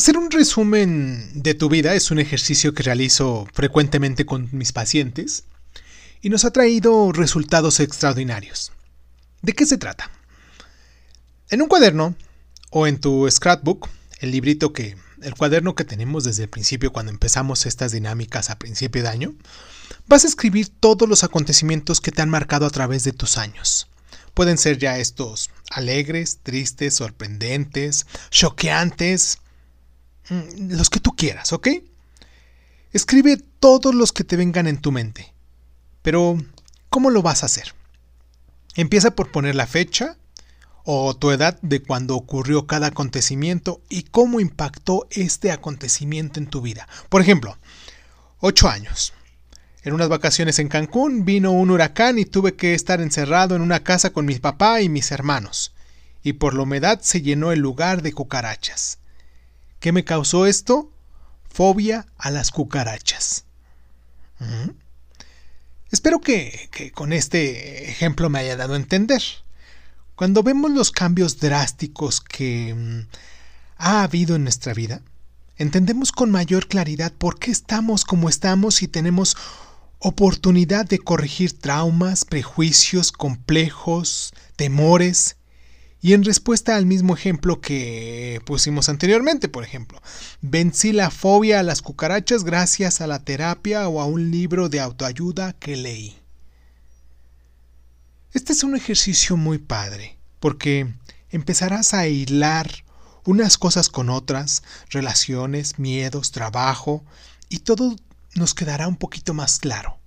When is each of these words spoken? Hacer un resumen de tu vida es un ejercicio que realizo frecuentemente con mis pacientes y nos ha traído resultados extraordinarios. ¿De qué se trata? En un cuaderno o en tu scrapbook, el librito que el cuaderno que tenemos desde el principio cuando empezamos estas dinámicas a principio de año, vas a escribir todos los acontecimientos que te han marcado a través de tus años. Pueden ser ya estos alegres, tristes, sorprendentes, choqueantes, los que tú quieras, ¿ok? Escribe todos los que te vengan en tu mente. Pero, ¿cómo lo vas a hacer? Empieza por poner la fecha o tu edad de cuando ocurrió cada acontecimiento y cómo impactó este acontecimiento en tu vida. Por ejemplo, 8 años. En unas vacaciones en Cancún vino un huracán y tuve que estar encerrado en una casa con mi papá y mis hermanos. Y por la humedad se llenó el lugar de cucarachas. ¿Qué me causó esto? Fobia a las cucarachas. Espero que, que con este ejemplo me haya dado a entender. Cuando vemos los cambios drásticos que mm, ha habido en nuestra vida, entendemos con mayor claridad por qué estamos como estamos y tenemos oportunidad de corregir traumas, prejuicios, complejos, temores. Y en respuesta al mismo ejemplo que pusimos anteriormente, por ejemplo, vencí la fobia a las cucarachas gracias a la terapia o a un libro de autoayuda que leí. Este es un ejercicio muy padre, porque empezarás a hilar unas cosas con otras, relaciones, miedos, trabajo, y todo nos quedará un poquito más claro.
Hacer 0.00 0.16
un 0.16 0.30
resumen 0.30 1.30
de 1.34 1.52
tu 1.52 1.68
vida 1.68 1.94
es 1.94 2.10
un 2.10 2.18
ejercicio 2.18 2.72
que 2.72 2.82
realizo 2.82 3.46
frecuentemente 3.52 4.24
con 4.24 4.48
mis 4.50 4.72
pacientes 4.72 5.44
y 6.22 6.30
nos 6.30 6.46
ha 6.46 6.52
traído 6.52 7.12
resultados 7.12 7.80
extraordinarios. 7.80 8.72
¿De 9.42 9.52
qué 9.52 9.66
se 9.66 9.76
trata? 9.76 10.10
En 11.50 11.60
un 11.60 11.68
cuaderno 11.68 12.14
o 12.70 12.86
en 12.86 12.98
tu 12.98 13.30
scrapbook, 13.30 13.90
el 14.20 14.30
librito 14.30 14.72
que 14.72 14.96
el 15.20 15.34
cuaderno 15.34 15.74
que 15.74 15.84
tenemos 15.84 16.24
desde 16.24 16.44
el 16.44 16.48
principio 16.48 16.94
cuando 16.94 17.12
empezamos 17.12 17.66
estas 17.66 17.92
dinámicas 17.92 18.48
a 18.48 18.58
principio 18.58 19.02
de 19.02 19.10
año, 19.10 19.34
vas 20.06 20.24
a 20.24 20.28
escribir 20.28 20.70
todos 20.80 21.06
los 21.10 21.24
acontecimientos 21.24 22.00
que 22.00 22.10
te 22.10 22.22
han 22.22 22.30
marcado 22.30 22.64
a 22.64 22.70
través 22.70 23.04
de 23.04 23.12
tus 23.12 23.36
años. 23.36 23.86
Pueden 24.32 24.56
ser 24.56 24.78
ya 24.78 24.96
estos 24.96 25.50
alegres, 25.70 26.38
tristes, 26.42 26.94
sorprendentes, 26.94 28.06
choqueantes, 28.30 29.40
los 30.56 30.90
que 30.90 31.00
tú 31.00 31.12
quieras, 31.12 31.52
¿ok? 31.52 31.68
Escribe 32.92 33.38
todos 33.58 33.94
los 33.94 34.12
que 34.12 34.24
te 34.24 34.36
vengan 34.36 34.66
en 34.66 34.80
tu 34.80 34.92
mente. 34.92 35.32
Pero, 36.02 36.38
¿cómo 36.88 37.10
lo 37.10 37.22
vas 37.22 37.42
a 37.42 37.46
hacer? 37.46 37.74
Empieza 38.74 39.12
por 39.12 39.30
poner 39.30 39.54
la 39.54 39.66
fecha 39.66 40.16
o 40.84 41.14
tu 41.14 41.30
edad 41.30 41.60
de 41.62 41.82
cuando 41.82 42.16
ocurrió 42.16 42.66
cada 42.66 42.88
acontecimiento 42.88 43.82
y 43.88 44.04
cómo 44.04 44.40
impactó 44.40 45.06
este 45.10 45.52
acontecimiento 45.52 46.40
en 46.40 46.46
tu 46.46 46.62
vida. 46.62 46.88
Por 47.08 47.20
ejemplo, 47.20 47.58
8 48.40 48.68
años. 48.68 49.12
En 49.82 49.94
unas 49.94 50.08
vacaciones 50.08 50.58
en 50.58 50.68
Cancún 50.68 51.24
vino 51.24 51.52
un 51.52 51.70
huracán 51.70 52.18
y 52.18 52.24
tuve 52.24 52.54
que 52.54 52.74
estar 52.74 53.00
encerrado 53.00 53.56
en 53.56 53.62
una 53.62 53.80
casa 53.80 54.10
con 54.10 54.26
mi 54.26 54.38
papá 54.38 54.80
y 54.82 54.88
mis 54.88 55.10
hermanos. 55.10 55.72
Y 56.22 56.34
por 56.34 56.54
la 56.54 56.62
humedad 56.62 57.00
se 57.02 57.22
llenó 57.22 57.50
el 57.50 57.60
lugar 57.60 58.02
de 58.02 58.12
cucarachas. 58.12 58.99
¿Qué 59.80 59.92
me 59.92 60.04
causó 60.04 60.46
esto? 60.46 60.92
Fobia 61.48 62.06
a 62.16 62.30
las 62.30 62.50
cucarachas. 62.50 63.44
Espero 65.90 66.20
que, 66.20 66.68
que 66.70 66.92
con 66.92 67.12
este 67.12 67.90
ejemplo 67.90 68.30
me 68.30 68.38
haya 68.38 68.56
dado 68.56 68.74
a 68.74 68.76
entender. 68.76 69.22
Cuando 70.14 70.42
vemos 70.42 70.70
los 70.70 70.90
cambios 70.90 71.40
drásticos 71.40 72.20
que 72.20 72.74
mm, 72.74 73.16
ha 73.78 74.02
habido 74.02 74.36
en 74.36 74.44
nuestra 74.44 74.74
vida, 74.74 75.00
entendemos 75.56 76.12
con 76.12 76.30
mayor 76.30 76.68
claridad 76.68 77.12
por 77.12 77.38
qué 77.38 77.50
estamos 77.50 78.04
como 78.04 78.28
estamos 78.28 78.82
y 78.82 78.88
tenemos 78.88 79.36
oportunidad 79.98 80.86
de 80.86 80.98
corregir 80.98 81.58
traumas, 81.58 82.24
prejuicios, 82.24 83.12
complejos, 83.12 84.34
temores. 84.56 85.36
Y 86.02 86.14
en 86.14 86.24
respuesta 86.24 86.76
al 86.76 86.86
mismo 86.86 87.14
ejemplo 87.14 87.60
que 87.60 88.40
pusimos 88.46 88.88
anteriormente, 88.88 89.48
por 89.48 89.64
ejemplo, 89.64 90.00
vencí 90.40 90.92
la 90.92 91.10
fobia 91.10 91.60
a 91.60 91.62
las 91.62 91.82
cucarachas 91.82 92.42
gracias 92.42 93.00
a 93.00 93.06
la 93.06 93.22
terapia 93.22 93.86
o 93.88 94.00
a 94.00 94.06
un 94.06 94.30
libro 94.30 94.70
de 94.70 94.80
autoayuda 94.80 95.52
que 95.52 95.76
leí. 95.76 96.16
Este 98.32 98.52
es 98.52 98.64
un 98.64 98.76
ejercicio 98.76 99.36
muy 99.36 99.58
padre, 99.58 100.16
porque 100.38 100.90
empezarás 101.30 101.92
a 101.92 102.06
hilar 102.06 102.84
unas 103.24 103.58
cosas 103.58 103.90
con 103.90 104.08
otras, 104.08 104.62
relaciones, 104.88 105.78
miedos, 105.78 106.30
trabajo, 106.32 107.04
y 107.50 107.58
todo 107.58 107.96
nos 108.34 108.54
quedará 108.54 108.88
un 108.88 108.96
poquito 108.96 109.34
más 109.34 109.58
claro. 109.58 109.99